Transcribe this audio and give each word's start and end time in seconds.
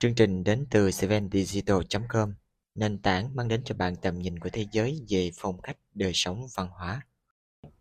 Chương 0.00 0.14
trình 0.14 0.44
đến 0.44 0.66
từ 0.70 0.90
sevendigital.com, 0.90 2.34
nền 2.74 2.98
tảng 2.98 3.36
mang 3.36 3.48
đến 3.48 3.60
cho 3.64 3.74
bạn 3.78 3.96
tầm 4.02 4.18
nhìn 4.18 4.38
của 4.38 4.48
thế 4.52 4.66
giới 4.72 5.00
về 5.08 5.30
phong 5.40 5.60
cách 5.62 5.76
đời 5.94 6.12
sống 6.14 6.42
văn 6.56 6.68
hóa. 6.70 7.00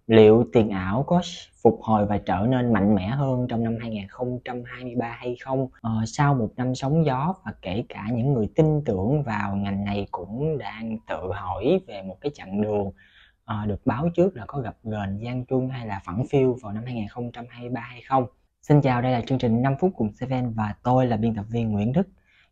Liệu 0.08 0.46
tiền 0.54 0.70
ảo 0.70 1.04
có 1.08 1.22
phục 1.64 1.80
hồi 1.82 2.06
và 2.06 2.18
trở 2.18 2.46
nên 2.50 2.74
mạnh 2.74 2.96
mẽ 2.96 3.08
hơn 3.08 3.48
trong 3.50 3.64
năm 3.64 3.78
2023 3.82 5.12
hay 5.20 5.36
không? 5.42 5.68
Ờ, 5.82 5.92
sau 6.08 6.34
một 6.34 6.50
năm 6.58 6.76
sóng 6.76 7.06
gió 7.06 7.34
và 7.46 7.54
kể 7.62 7.84
cả 7.90 8.08
những 8.12 8.34
người 8.34 8.48
tin 8.56 8.84
tưởng 8.86 9.24
vào 9.24 9.56
ngành 9.56 9.86
này 9.86 10.08
cũng 10.12 10.58
đang 10.58 10.98
tự 11.08 11.32
hỏi 11.34 11.82
về 11.88 12.02
một 12.02 12.18
cái 12.22 12.32
chặng 12.36 12.62
đường 12.62 12.88
uh, 12.88 13.68
được 13.68 13.86
báo 13.86 14.10
trước 14.16 14.36
là 14.36 14.46
có 14.48 14.60
gặp 14.60 14.78
gền 14.84 15.18
gian 15.18 15.46
truân 15.46 15.70
hay 15.70 15.88
là 15.88 16.02
phẳng 16.06 16.28
phiêu 16.30 16.58
vào 16.62 16.74
năm 16.74 16.84
2023 16.86 17.82
hay 17.82 18.02
không? 18.02 18.26
Xin 18.62 18.82
chào, 18.82 19.02
đây 19.02 19.12
là 19.12 19.22
chương 19.22 19.38
trình 19.38 19.62
5 19.62 19.74
phút 19.80 19.92
cùng 19.98 20.12
Seven 20.14 20.54
và 20.54 20.76
tôi 20.84 21.08
là 21.08 21.18
biên 21.18 21.36
tập 21.36 21.46
viên 21.50 21.72
Nguyễn 21.72 21.94
Đức. 21.94 22.08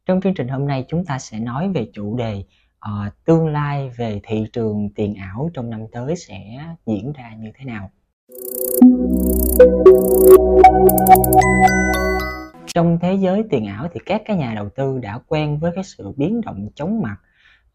Trong 0.06 0.22
chương 0.22 0.34
trình 0.34 0.48
hôm 0.48 0.68
nay 0.68 0.86
chúng 0.88 1.06
ta 1.06 1.20
sẽ 1.20 1.40
nói 1.40 1.70
về 1.70 1.90
chủ 1.94 2.18
đề 2.18 2.44
uh, 2.90 3.14
tương 3.26 3.48
lai 3.48 3.90
về 3.98 4.22
thị 4.24 4.46
trường 4.54 4.90
tiền 4.96 5.16
ảo 5.16 5.50
trong 5.54 5.70
năm 5.70 5.82
tới 5.92 6.16
sẽ 6.16 6.40
diễn 6.86 7.14
ra 7.14 7.36
như 7.40 7.52
thế 7.56 7.66
nào. 7.66 7.92
Trong 12.74 13.00
thế 13.02 13.14
giới 13.14 13.44
tiền 13.50 13.66
ảo 13.66 13.88
thì 13.94 14.00
các 14.06 14.22
cái 14.26 14.38
nhà 14.38 14.54
đầu 14.56 14.70
tư 14.70 15.00
đã 15.00 15.20
quen 15.28 15.60
với 15.60 15.72
cái 15.76 15.84
sự 15.84 16.12
biến 16.18 16.42
động 16.42 16.70
chóng 16.76 17.02
mặt 17.02 17.18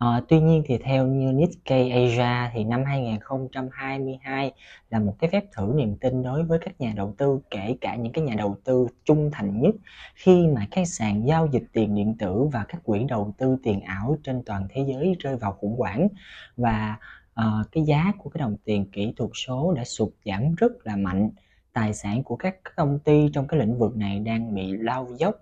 À, 0.03 0.21
tuy 0.29 0.41
nhiên 0.41 0.63
thì 0.67 0.79
theo 0.79 1.07
như 1.07 1.33
Nikkei 1.33 1.91
Asia 1.91 2.51
thì 2.55 2.65
năm 2.65 2.85
2022 2.85 4.53
là 4.91 4.99
một 4.99 5.17
cái 5.19 5.31
phép 5.31 5.45
thử 5.53 5.73
niềm 5.77 5.97
tin 5.97 6.23
đối 6.23 6.43
với 6.45 6.59
các 6.59 6.81
nhà 6.81 6.93
đầu 6.97 7.15
tư 7.19 7.41
kể 7.51 7.77
cả 7.81 7.95
những 7.97 8.13
cái 8.13 8.25
nhà 8.25 8.35
đầu 8.35 8.57
tư 8.65 8.87
trung 9.05 9.31
thành 9.33 9.61
nhất 9.61 9.75
khi 10.15 10.47
mà 10.47 10.67
các 10.71 10.89
sàn 10.89 11.27
giao 11.27 11.47
dịch 11.47 11.63
tiền 11.73 11.95
điện 11.95 12.15
tử 12.19 12.45
và 12.53 12.65
các 12.69 12.81
quỹ 12.85 13.05
đầu 13.09 13.35
tư 13.39 13.57
tiền 13.63 13.81
ảo 13.81 14.19
trên 14.25 14.43
toàn 14.47 14.69
thế 14.71 14.85
giới 14.89 15.17
rơi 15.19 15.37
vào 15.37 15.53
khủng 15.53 15.77
hoảng. 15.79 16.09
Và 16.57 16.97
uh, 17.41 17.73
cái 17.73 17.85
giá 17.85 18.13
của 18.19 18.31
cái 18.31 18.39
đồng 18.39 18.57
tiền 18.65 18.91
kỹ 18.93 19.13
thuật 19.17 19.31
số 19.35 19.75
đã 19.77 19.85
sụt 19.85 20.13
giảm 20.25 20.55
rất 20.55 20.73
là 20.85 20.97
mạnh. 20.97 21.31
Tài 21.73 21.95
sản 21.95 22.23
của 22.23 22.37
các 22.37 22.57
công 22.77 22.99
ty 22.99 23.29
trong 23.33 23.47
cái 23.47 23.61
lĩnh 23.61 23.79
vực 23.79 23.97
này 23.97 24.19
đang 24.19 24.55
bị 24.55 24.73
lao 24.73 25.09
dốc 25.19 25.35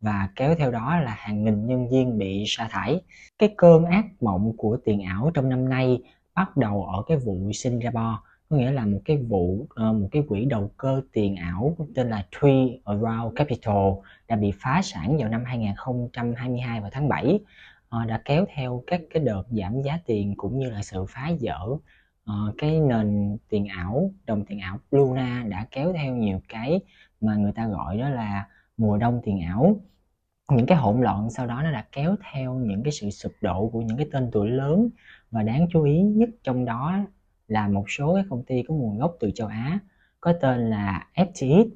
và 0.00 0.28
kéo 0.36 0.54
theo 0.54 0.70
đó 0.70 0.96
là 1.00 1.14
hàng 1.18 1.44
nghìn 1.44 1.66
nhân 1.66 1.88
viên 1.88 2.18
bị 2.18 2.44
sa 2.46 2.68
thải. 2.70 3.00
Cái 3.38 3.54
cơn 3.56 3.84
ác 3.84 4.04
mộng 4.20 4.52
của 4.56 4.78
tiền 4.84 5.02
ảo 5.02 5.30
trong 5.34 5.48
năm 5.48 5.68
nay 5.68 6.02
bắt 6.34 6.56
đầu 6.56 6.84
ở 6.84 7.02
cái 7.06 7.16
vụ 7.16 7.52
Singapore, 7.52 8.16
có 8.50 8.56
nghĩa 8.56 8.70
là 8.70 8.86
một 8.86 9.00
cái 9.04 9.16
vụ 9.16 9.66
ờ, 9.74 9.92
một 9.92 10.08
cái 10.12 10.22
quỹ 10.28 10.44
đầu 10.44 10.70
cơ 10.76 11.02
tiền 11.12 11.36
ảo 11.36 11.76
tên 11.94 12.10
là 12.10 12.26
Tree 12.30 12.66
Around 12.84 13.36
Capital 13.36 13.90
đã 14.28 14.36
bị 14.36 14.52
phá 14.60 14.80
sản 14.82 15.16
vào 15.18 15.28
năm 15.28 15.44
2022 15.44 16.80
vào 16.80 16.90
tháng 16.92 17.08
7 17.08 17.40
ờ, 17.88 18.04
đã 18.04 18.22
kéo 18.24 18.44
theo 18.54 18.82
các 18.86 19.00
cái 19.10 19.22
đợt 19.24 19.42
giảm 19.50 19.82
giá 19.82 19.98
tiền 20.06 20.34
cũng 20.36 20.58
như 20.58 20.70
là 20.70 20.82
sự 20.82 21.04
phá 21.08 21.30
dỡ 21.40 21.58
ờ, 22.24 22.34
cái 22.58 22.80
nền 22.80 23.36
tiền 23.48 23.66
ảo, 23.66 24.10
đồng 24.26 24.44
tiền 24.44 24.60
ảo 24.60 24.78
Luna 24.90 25.44
đã 25.48 25.66
kéo 25.70 25.92
theo 25.92 26.14
nhiều 26.14 26.40
cái 26.48 26.80
mà 27.20 27.34
người 27.34 27.52
ta 27.52 27.68
gọi 27.68 27.98
đó 27.98 28.08
là 28.08 28.46
mùa 28.78 28.96
đông 28.96 29.20
tiền 29.24 29.40
ảo. 29.40 29.76
Những 30.50 30.66
cái 30.66 30.78
hỗn 30.78 31.00
loạn 31.00 31.30
sau 31.30 31.46
đó 31.46 31.62
nó 31.62 31.72
đã 31.72 31.84
kéo 31.92 32.16
theo 32.32 32.54
những 32.54 32.82
cái 32.82 32.92
sự 32.92 33.10
sụp 33.10 33.32
đổ 33.40 33.68
của 33.72 33.80
những 33.80 33.96
cái 33.96 34.06
tên 34.12 34.30
tuổi 34.32 34.50
lớn. 34.50 34.88
Và 35.30 35.42
đáng 35.42 35.66
chú 35.70 35.82
ý 35.82 36.02
nhất 36.02 36.28
trong 36.42 36.64
đó 36.64 36.98
là 37.48 37.68
một 37.68 37.84
số 37.88 38.14
cái 38.14 38.24
công 38.30 38.42
ty 38.44 38.62
có 38.62 38.74
nguồn 38.74 38.98
gốc 38.98 39.16
từ 39.20 39.30
châu 39.34 39.48
Á 39.48 39.78
có 40.20 40.32
tên 40.40 40.70
là 40.70 41.06
FTX 41.14 41.68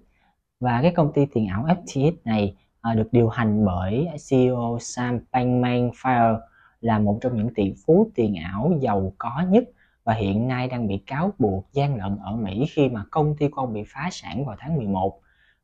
và 0.61 0.83
cái 0.83 0.93
công 0.97 1.13
ty 1.13 1.27
tiền 1.35 1.47
ảo 1.47 1.67
FTX 1.67 2.13
này 2.25 2.57
à, 2.81 2.95
được 2.95 3.09
điều 3.13 3.29
hành 3.29 3.65
bởi 3.65 4.09
CEO 4.31 4.79
Sam 4.81 5.21
Bankman-Fried 5.33 6.39
là 6.81 6.99
một 6.99 7.19
trong 7.21 7.37
những 7.37 7.55
tỷ 7.55 7.75
phú 7.87 8.11
tiền 8.15 8.35
ảo 8.35 8.73
giàu 8.81 9.13
có 9.19 9.45
nhất 9.49 9.65
và 10.05 10.15
hiện 10.15 10.49
nay 10.49 10.69
đang 10.69 10.89
bị 10.89 10.99
cáo 11.07 11.33
buộc 11.39 11.69
gian 11.73 11.97
lận 11.97 12.17
ở 12.17 12.37
Mỹ 12.37 12.67
khi 12.71 12.89
mà 12.89 13.05
công 13.11 13.37
ty 13.37 13.49
con 13.51 13.73
bị 13.73 13.83
phá 13.87 14.09
sản 14.13 14.45
vào 14.45 14.57
tháng 14.59 14.77
11 14.77 15.21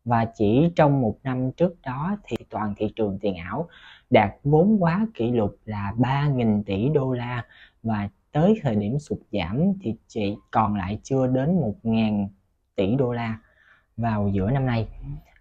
và 0.08 0.24
chỉ 0.24 0.70
trong 0.76 1.00
một 1.00 1.18
năm 1.22 1.50
trước 1.52 1.74
đó 1.82 2.16
thì 2.24 2.36
toàn 2.50 2.74
thị 2.76 2.92
trường 2.96 3.18
tiền 3.20 3.36
ảo 3.36 3.68
đạt 4.10 4.30
vốn 4.44 4.78
hóa 4.80 5.06
kỷ 5.14 5.30
lục 5.30 5.56
là 5.64 5.92
3.000 5.96 6.62
tỷ 6.62 6.88
đô 6.88 7.12
la. 7.12 7.44
Và 7.82 8.08
tới 8.32 8.54
thời 8.62 8.76
điểm 8.76 8.98
sụt 8.98 9.18
giảm 9.32 9.72
thì 9.82 9.94
chỉ 10.06 10.36
còn 10.50 10.76
lại 10.76 10.98
chưa 11.02 11.26
đến 11.26 11.60
1.000 11.82 12.28
tỷ 12.76 12.94
đô 12.94 13.12
la 13.12 13.38
vào 13.96 14.28
giữa 14.28 14.50
năm 14.50 14.66
nay. 14.66 14.88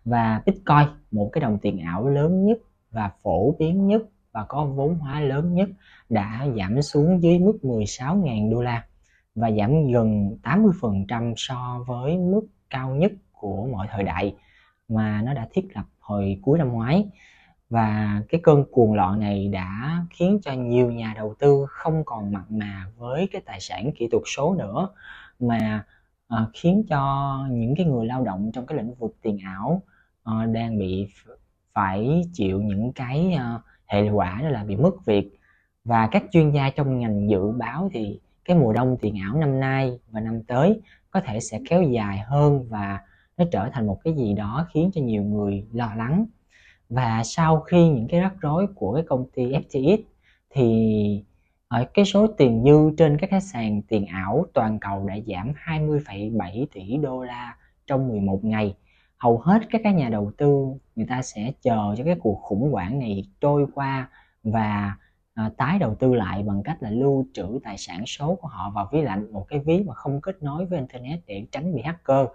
Và 0.05 0.41
Bitcoin, 0.45 0.87
một 1.11 1.29
cái 1.33 1.41
đồng 1.41 1.59
tiền 1.59 1.79
ảo 1.79 2.07
lớn 2.07 2.45
nhất 2.45 2.57
và 2.91 3.11
phổ 3.23 3.55
biến 3.59 3.87
nhất 3.87 4.01
và 4.31 4.45
có 4.47 4.65
vốn 4.65 4.95
hóa 4.95 5.19
lớn 5.19 5.53
nhất, 5.53 5.69
đã 6.09 6.47
giảm 6.57 6.81
xuống 6.81 7.23
dưới 7.23 7.39
mức 7.39 7.57
16.000 7.61 8.51
đô 8.51 8.61
la 8.61 8.85
và 9.35 9.51
giảm 9.51 9.91
gần 9.91 10.37
80% 10.43 11.33
so 11.37 11.83
với 11.87 12.17
mức 12.17 12.41
cao 12.69 12.95
nhất 12.95 13.11
của 13.31 13.67
mọi 13.71 13.87
thời 13.91 14.03
đại 14.03 14.35
mà 14.87 15.21
nó 15.21 15.33
đã 15.33 15.47
thiết 15.53 15.67
lập 15.75 15.85
hồi 15.99 16.39
cuối 16.41 16.57
năm 16.57 16.71
ngoái. 16.71 17.05
Và 17.69 18.21
cái 18.29 18.41
cơn 18.43 18.63
cuồng 18.71 18.93
loạn 18.93 19.19
này 19.19 19.47
đã 19.47 20.01
khiến 20.09 20.39
cho 20.43 20.53
nhiều 20.53 20.91
nhà 20.91 21.13
đầu 21.15 21.35
tư 21.39 21.65
không 21.69 22.03
còn 22.05 22.31
mặn 22.31 22.43
mà 22.49 22.85
với 22.97 23.27
cái 23.31 23.41
tài 23.45 23.59
sản 23.59 23.91
kỹ 23.95 24.07
thuật 24.11 24.23
số 24.25 24.55
nữa 24.55 24.89
mà 25.39 25.85
uh, 26.33 26.49
khiến 26.53 26.83
cho 26.89 27.39
những 27.51 27.75
cái 27.75 27.85
người 27.85 28.05
lao 28.05 28.23
động 28.23 28.51
trong 28.53 28.65
cái 28.65 28.77
lĩnh 28.77 28.93
vực 28.93 29.15
tiền 29.21 29.37
ảo 29.45 29.81
uh, 30.29 30.53
đang 30.53 30.79
bị 30.79 31.07
phải 31.73 32.21
chịu 32.33 32.61
những 32.61 32.91
cái 32.93 33.35
uh, 33.35 33.61
hệ 33.85 34.09
quả 34.09 34.39
đó 34.41 34.49
là 34.49 34.63
bị 34.63 34.75
mất 34.75 35.05
việc. 35.05 35.39
Và 35.85 36.07
các 36.11 36.23
chuyên 36.31 36.51
gia 36.51 36.69
trong 36.69 36.99
ngành 36.99 37.29
dự 37.29 37.51
báo 37.51 37.89
thì 37.93 38.19
cái 38.45 38.57
mùa 38.57 38.73
đông 38.73 38.97
tiền 39.01 39.19
ảo 39.19 39.37
năm 39.37 39.59
nay 39.59 39.99
và 40.11 40.19
năm 40.19 40.43
tới 40.43 40.81
có 41.11 41.21
thể 41.21 41.39
sẽ 41.39 41.59
kéo 41.69 41.83
dài 41.83 42.19
hơn 42.19 42.65
và 42.69 42.99
nó 43.37 43.45
trở 43.51 43.69
thành 43.73 43.87
một 43.87 43.99
cái 44.03 44.13
gì 44.13 44.33
đó 44.33 44.67
khiến 44.73 44.91
cho 44.93 45.01
nhiều 45.01 45.23
người 45.23 45.67
lo 45.73 45.93
lắng 45.97 46.25
và 46.89 47.23
sau 47.23 47.59
khi 47.59 47.89
những 47.89 48.07
cái 48.07 48.19
rắc 48.19 48.33
rối 48.41 48.67
của 48.75 48.93
cái 48.93 49.03
công 49.07 49.25
ty 49.33 49.51
FTX 49.51 49.97
thì 50.49 51.23
ở 51.67 51.85
cái 51.93 52.05
số 52.05 52.27
tiền 52.27 52.63
dư 52.65 52.95
trên 52.97 53.17
các 53.17 53.29
cái 53.29 53.41
sàn 53.41 53.81
tiền 53.81 54.05
ảo 54.05 54.45
toàn 54.53 54.79
cầu 54.79 55.07
đã 55.07 55.15
giảm 55.27 55.53
20,7 55.65 56.65
tỷ 56.73 56.97
đô 56.97 57.23
la 57.23 57.57
trong 57.87 58.07
11 58.07 58.39
ngày. 58.43 58.75
Hầu 59.17 59.37
hết 59.37 59.61
các 59.69 59.81
cái 59.83 59.93
nhà 59.93 60.09
đầu 60.09 60.31
tư 60.37 60.65
người 60.95 61.05
ta 61.09 61.21
sẽ 61.21 61.51
chờ 61.61 61.95
cho 61.97 62.03
cái 62.03 62.15
cuộc 62.19 62.39
khủng 62.41 62.71
hoảng 62.71 62.99
này 62.99 63.23
trôi 63.41 63.65
qua 63.73 64.09
và 64.43 64.95
à, 65.33 65.51
tái 65.57 65.79
đầu 65.79 65.95
tư 65.95 66.13
lại 66.13 66.43
bằng 66.43 66.63
cách 66.63 66.77
là 66.83 66.89
lưu 66.89 67.27
trữ 67.33 67.59
tài 67.63 67.77
sản 67.77 68.05
số 68.05 68.35
của 68.35 68.47
họ 68.47 68.69
vào 68.75 68.89
ví 68.91 69.01
lạnh 69.01 69.31
một 69.31 69.45
cái 69.49 69.59
ví 69.59 69.83
mà 69.83 69.93
không 69.93 70.21
kết 70.21 70.43
nối 70.43 70.65
với 70.65 70.79
internet 70.79 71.19
để 71.27 71.47
tránh 71.51 71.75
bị 71.75 71.81
hacker 71.81 72.27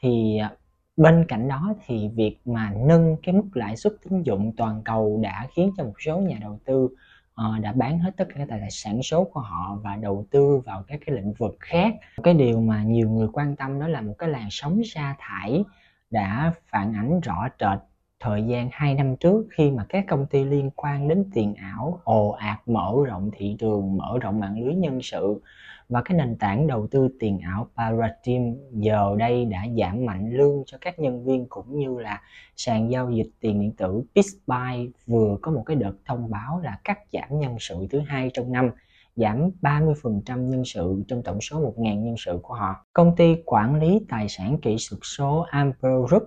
thì 0.00 0.38
à, 0.38 0.52
bên 0.96 1.24
cạnh 1.28 1.48
đó 1.48 1.74
thì 1.86 2.08
việc 2.08 2.38
mà 2.44 2.72
nâng 2.76 3.16
cái 3.22 3.34
mức 3.34 3.48
lãi 3.54 3.76
suất 3.76 3.92
tín 4.04 4.22
dụng 4.22 4.52
toàn 4.56 4.82
cầu 4.84 5.20
đã 5.22 5.46
khiến 5.54 5.72
cho 5.76 5.84
một 5.84 5.94
số 6.04 6.18
nhà 6.18 6.38
đầu 6.40 6.60
tư 6.64 6.84
uh, 6.84 7.60
đã 7.60 7.72
bán 7.72 7.98
hết 7.98 8.10
tất 8.16 8.24
cả 8.28 8.34
các 8.38 8.48
tài 8.48 8.70
sản 8.70 9.02
số 9.02 9.24
của 9.24 9.40
họ 9.40 9.78
và 9.82 9.96
đầu 9.96 10.26
tư 10.30 10.58
vào 10.64 10.84
các 10.86 11.00
cái 11.06 11.16
lĩnh 11.16 11.32
vực 11.32 11.56
khác. 11.60 11.94
Cái 12.22 12.34
điều 12.34 12.60
mà 12.60 12.82
nhiều 12.82 13.10
người 13.10 13.28
quan 13.32 13.56
tâm 13.56 13.80
đó 13.80 13.88
là 13.88 14.00
một 14.00 14.14
cái 14.18 14.28
làn 14.28 14.48
sóng 14.50 14.80
sa 14.84 15.16
thải 15.18 15.64
đã 16.10 16.52
phản 16.66 16.94
ánh 16.94 17.20
rõ 17.20 17.48
rệt 17.60 17.78
thời 18.20 18.42
gian 18.42 18.68
2 18.72 18.94
năm 18.94 19.16
trước 19.16 19.46
khi 19.50 19.70
mà 19.70 19.86
các 19.88 20.04
công 20.08 20.26
ty 20.26 20.44
liên 20.44 20.70
quan 20.76 21.08
đến 21.08 21.30
tiền 21.34 21.54
ảo 21.54 22.00
ồ 22.04 22.28
ạt 22.28 22.58
mở 22.66 22.94
rộng 23.06 23.30
thị 23.36 23.56
trường, 23.58 23.96
mở 23.96 24.18
rộng 24.20 24.40
mạng 24.40 24.64
lưới 24.64 24.74
nhân 24.74 25.02
sự 25.02 25.40
và 25.88 26.02
cái 26.04 26.18
nền 26.18 26.36
tảng 26.38 26.66
đầu 26.66 26.86
tư 26.90 27.08
tiền 27.20 27.38
ảo 27.38 27.68
Paradigm 27.76 28.54
giờ 28.72 29.14
đây 29.18 29.44
đã 29.44 29.66
giảm 29.78 30.06
mạnh 30.06 30.30
lương 30.32 30.62
cho 30.66 30.78
các 30.80 30.98
nhân 30.98 31.24
viên 31.24 31.46
cũng 31.48 31.78
như 31.78 31.98
là 31.98 32.22
sàn 32.56 32.90
giao 32.90 33.10
dịch 33.10 33.30
tiền 33.40 33.60
điện 33.60 33.72
tử 33.76 34.02
BitBuy 34.14 34.90
vừa 35.06 35.36
có 35.42 35.50
một 35.50 35.62
cái 35.66 35.76
đợt 35.76 35.94
thông 36.04 36.30
báo 36.30 36.60
là 36.60 36.78
cắt 36.84 36.98
giảm 37.12 37.40
nhân 37.40 37.56
sự 37.60 37.86
thứ 37.90 38.00
hai 38.06 38.30
trong 38.34 38.52
năm 38.52 38.70
giảm 39.16 39.50
30% 39.62 40.48
nhân 40.48 40.64
sự 40.64 41.02
trong 41.08 41.22
tổng 41.22 41.40
số 41.40 41.72
1.000 41.76 42.02
nhân 42.02 42.14
sự 42.18 42.38
của 42.42 42.54
họ. 42.54 42.84
Công 42.92 43.16
ty 43.16 43.36
quản 43.44 43.80
lý 43.80 44.00
tài 44.08 44.28
sản 44.28 44.58
kỹ 44.62 44.76
thuật 44.90 45.00
số 45.02 45.46
Amber 45.50 45.92
Group 46.08 46.22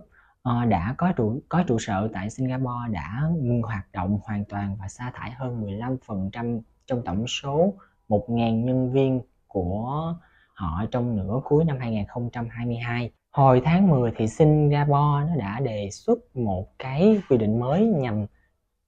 uh, 0.50 0.68
đã 0.68 0.96
có 0.98 1.12
trụ 1.12 1.40
có 1.50 1.64
trụ 1.68 1.80
sở 1.80 2.10
tại 2.14 2.30
Singapore 2.30 2.92
đã 2.92 3.24
ngừng 3.42 3.62
hoạt 3.62 3.92
động 3.94 4.20
hoàn 4.24 4.46
toàn 4.46 4.78
và 4.80 4.88
sa 4.88 5.12
thải 5.16 5.32
hơn 5.32 5.62
15% 5.62 6.62
trong 6.88 7.02
tổng 7.06 7.28
số 7.28 7.74
1.000 8.10 8.64
nhân 8.64 8.92
viên 8.92 9.22
của 9.48 10.16
họ 10.54 10.86
trong 10.92 11.16
nửa 11.16 11.42
cuối 11.44 11.66
năm 11.66 11.78
2022. 11.80 13.12
Hồi 13.32 13.62
tháng 13.66 13.90
10 13.90 14.12
thì 14.18 14.28
Singapore 14.28 15.28
nó 15.28 15.36
đã 15.38 15.60
đề 15.60 15.90
xuất 15.92 16.36
một 16.36 16.68
cái 16.80 17.22
quy 17.30 17.38
định 17.38 17.60
mới 17.60 17.86
nhằm 17.86 18.26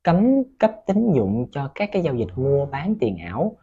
cấm 0.03 0.43
cấp 0.59 0.71
tín 0.87 1.13
dụng 1.13 1.47
cho 1.51 1.71
các 1.75 1.89
cái 1.91 2.03
giao 2.03 2.15
dịch 2.15 2.27
mua 2.35 2.65
bán 2.65 2.95
tiền 2.99 3.17
ảo 3.17 3.57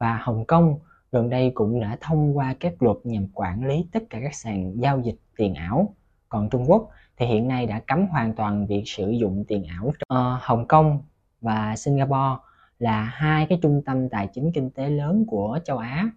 và 0.00 0.18
Hồng 0.22 0.44
Kông 0.44 0.78
gần 1.12 1.30
đây 1.30 1.52
cũng 1.54 1.80
đã 1.80 1.96
thông 2.00 2.36
qua 2.36 2.54
các 2.60 2.82
luật 2.82 2.96
nhằm 3.04 3.26
quản 3.34 3.64
lý 3.64 3.88
tất 3.92 4.02
cả 4.10 4.18
các 4.22 4.34
sàn 4.34 4.80
giao 4.80 5.00
dịch 5.00 5.16
tiền 5.36 5.54
ảo 5.54 5.94
còn 6.28 6.50
Trung 6.50 6.64
Quốc 6.70 6.88
thì 7.16 7.26
hiện 7.26 7.48
nay 7.48 7.66
đã 7.66 7.80
cấm 7.80 8.06
hoàn 8.06 8.34
toàn 8.34 8.66
việc 8.66 8.82
sử 8.86 9.10
dụng 9.10 9.44
tiền 9.48 9.64
ảo. 9.64 9.86
Uh, 9.86 10.42
Hồng 10.42 10.66
Kông 10.68 11.02
và 11.40 11.76
Singapore 11.76 12.42
là 12.78 13.02
hai 13.02 13.46
cái 13.46 13.58
trung 13.62 13.82
tâm 13.86 14.08
tài 14.08 14.28
chính 14.34 14.52
kinh 14.52 14.70
tế 14.70 14.88
lớn 14.88 15.24
của 15.28 15.58
châu 15.64 15.78
Á 15.78 16.10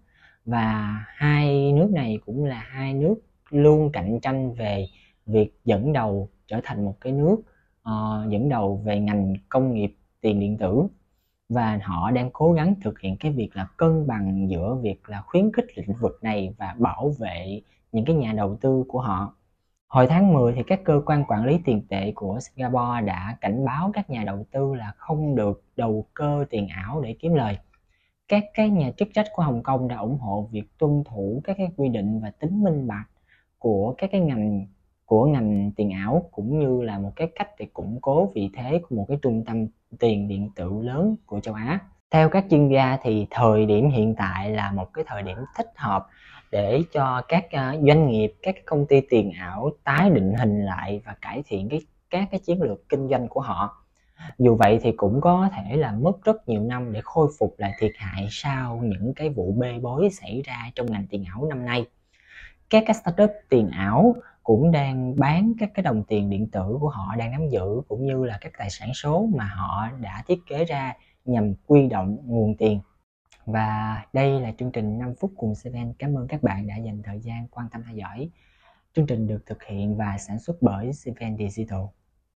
và 0.44 0.96
hai 1.08 1.72
nước 1.72 1.90
này 1.90 2.18
cũng 2.26 2.44
là 2.44 2.60
hai 2.68 2.94
nước 2.94 3.14
luôn 3.50 3.92
cạnh 3.92 4.20
tranh 4.20 4.54
về 4.54 4.88
việc 5.26 5.60
dẫn 5.64 5.92
đầu 5.92 6.28
trở 6.46 6.60
thành 6.64 6.84
một 6.84 6.94
cái 7.00 7.12
nước 7.12 7.36
uh, 7.88 8.30
dẫn 8.30 8.48
đầu 8.48 8.82
về 8.84 9.00
ngành 9.00 9.34
công 9.48 9.74
nghiệp 9.74 9.96
tiền 10.20 10.40
điện 10.40 10.58
tử 10.58 10.82
và 11.48 11.80
họ 11.82 12.10
đang 12.10 12.30
cố 12.32 12.52
gắng 12.52 12.74
thực 12.82 13.00
hiện 13.00 13.16
cái 13.20 13.32
việc 13.32 13.50
là 13.54 13.66
cân 13.76 14.06
bằng 14.06 14.50
giữa 14.50 14.74
việc 14.74 15.08
là 15.08 15.22
khuyến 15.26 15.52
khích 15.52 15.66
lĩnh 15.74 15.92
vực 16.00 16.18
này 16.22 16.54
và 16.58 16.74
bảo 16.78 17.12
vệ 17.18 17.60
những 17.92 18.04
cái 18.04 18.16
nhà 18.16 18.32
đầu 18.32 18.56
tư 18.60 18.84
của 18.88 19.00
họ. 19.00 19.34
Hồi 19.92 20.06
tháng 20.06 20.32
10 20.32 20.52
thì 20.52 20.62
các 20.66 20.80
cơ 20.84 21.02
quan 21.06 21.24
quản 21.24 21.44
lý 21.44 21.58
tiền 21.64 21.82
tệ 21.88 22.12
của 22.14 22.38
Singapore 22.40 23.06
đã 23.06 23.36
cảnh 23.40 23.64
báo 23.64 23.90
các 23.94 24.10
nhà 24.10 24.24
đầu 24.24 24.46
tư 24.50 24.74
là 24.74 24.92
không 24.96 25.34
được 25.34 25.64
đầu 25.76 26.06
cơ 26.14 26.44
tiền 26.50 26.68
ảo 26.68 27.00
để 27.00 27.16
kiếm 27.20 27.34
lời. 27.34 27.58
Các 28.28 28.44
cái 28.54 28.70
nhà 28.70 28.90
chức 28.96 29.08
trách 29.14 29.26
của 29.32 29.42
Hồng 29.42 29.62
Kông 29.62 29.88
đã 29.88 29.96
ủng 29.96 30.18
hộ 30.18 30.48
việc 30.50 30.64
tuân 30.78 31.04
thủ 31.04 31.40
các 31.44 31.56
cái 31.58 31.68
quy 31.76 31.88
định 31.88 32.20
và 32.20 32.30
tính 32.30 32.64
minh 32.64 32.86
bạch 32.86 33.08
của 33.58 33.94
các 33.98 34.10
cái 34.12 34.20
ngành, 34.20 34.66
của 35.06 35.26
ngành 35.26 35.70
tiền 35.76 35.90
ảo, 35.90 36.28
cũng 36.30 36.58
như 36.58 36.82
là 36.82 36.98
một 36.98 37.12
cái 37.16 37.28
cách 37.34 37.48
để 37.58 37.66
củng 37.72 37.98
cố 38.00 38.32
vị 38.34 38.50
thế 38.54 38.80
của 38.88 38.96
một 38.96 39.04
cái 39.08 39.18
trung 39.22 39.44
tâm 39.44 39.66
tiền 39.98 40.28
điện 40.28 40.50
tử 40.56 40.70
lớn 40.82 41.16
của 41.26 41.40
châu 41.40 41.54
Á. 41.54 41.80
Theo 42.12 42.28
các 42.28 42.44
chuyên 42.50 42.68
gia 42.68 42.98
thì 43.02 43.26
thời 43.30 43.66
điểm 43.66 43.90
hiện 43.90 44.14
tại 44.14 44.50
là 44.50 44.72
một 44.72 44.92
cái 44.94 45.04
thời 45.08 45.22
điểm 45.22 45.36
thích 45.56 45.72
hợp 45.76 46.06
để 46.50 46.82
cho 46.92 47.22
các 47.28 47.44
ờ, 47.52 47.76
doanh 47.86 48.08
nghiệp, 48.08 48.34
các 48.42 48.54
công 48.66 48.86
ty 48.86 49.00
tiền 49.10 49.32
ảo 49.40 49.70
tái 49.84 50.10
định 50.10 50.34
hình 50.38 50.64
lại 50.64 51.00
và 51.06 51.16
cải 51.22 51.42
thiện 51.46 51.68
cái 51.68 51.80
các 52.10 52.28
cái 52.30 52.40
chiến 52.40 52.62
lược 52.62 52.88
kinh 52.88 53.08
doanh 53.08 53.28
của 53.28 53.40
họ. 53.40 53.84
Dù 54.38 54.56
vậy 54.56 54.78
thì 54.82 54.92
cũng 54.96 55.20
có 55.20 55.48
thể 55.52 55.76
là 55.76 55.92
mất 55.92 56.24
rất 56.24 56.48
nhiều 56.48 56.62
năm 56.62 56.92
để 56.92 57.00
khôi 57.04 57.28
phục 57.38 57.54
lại 57.58 57.72
thiệt 57.78 57.92
hại 57.98 58.28
sau 58.30 58.80
những 58.82 59.14
cái 59.14 59.28
vụ 59.28 59.52
bê 59.52 59.78
bối 59.82 60.10
xảy 60.10 60.42
ra 60.44 60.70
trong 60.74 60.92
ngành 60.92 61.06
tiền 61.10 61.24
ảo 61.24 61.44
năm 61.44 61.64
nay. 61.64 61.86
Các 62.70 62.84
cái 62.86 62.94
startup 62.94 63.30
tiền 63.48 63.70
ảo 63.70 64.16
cũng 64.42 64.70
đang 64.70 65.20
bán 65.20 65.52
các 65.60 65.70
cái 65.74 65.82
đồng 65.82 66.04
tiền 66.04 66.30
điện 66.30 66.50
tử 66.50 66.76
của 66.80 66.88
họ 66.88 67.16
đang 67.18 67.30
nắm 67.30 67.48
giữ 67.48 67.80
cũng 67.88 68.06
như 68.06 68.24
là 68.24 68.38
các 68.40 68.52
tài 68.58 68.70
sản 68.70 68.94
số 68.94 69.28
mà 69.34 69.44
họ 69.44 69.88
đã 70.00 70.22
thiết 70.26 70.38
kế 70.48 70.64
ra 70.64 70.94
nhằm 71.24 71.54
quy 71.66 71.88
động 71.88 72.18
nguồn 72.24 72.56
tiền 72.56 72.80
và 73.46 74.02
đây 74.12 74.40
là 74.40 74.52
chương 74.58 74.72
trình 74.72 74.98
5 74.98 75.14
phút 75.20 75.32
cùng 75.36 75.54
Seven. 75.54 75.92
Cảm 75.98 76.18
ơn 76.18 76.28
các 76.28 76.42
bạn 76.42 76.66
đã 76.66 76.76
dành 76.76 77.02
thời 77.02 77.20
gian 77.20 77.48
quan 77.50 77.68
tâm 77.72 77.82
theo 77.86 77.96
dõi. 77.96 78.30
Chương 78.94 79.06
trình 79.06 79.26
được 79.26 79.46
thực 79.46 79.62
hiện 79.62 79.96
và 79.96 80.18
sản 80.18 80.38
xuất 80.38 80.56
bởi 80.60 80.92
Seven 80.92 81.36
Digital. 81.36 81.80